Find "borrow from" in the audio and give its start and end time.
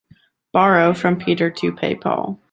0.51-1.19